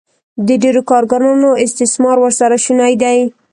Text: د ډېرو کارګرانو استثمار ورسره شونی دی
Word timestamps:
د 0.47 0.49
ډېرو 0.63 0.81
کارګرانو 0.91 1.49
استثمار 1.65 2.17
ورسره 2.21 2.55
شونی 2.65 2.93
دی 3.01 3.17